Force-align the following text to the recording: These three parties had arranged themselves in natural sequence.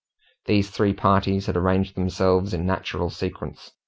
These 0.45 0.71
three 0.71 0.93
parties 0.95 1.45
had 1.45 1.55
arranged 1.55 1.93
themselves 1.93 2.55
in 2.55 2.65
natural 2.65 3.11
sequence. 3.11 3.73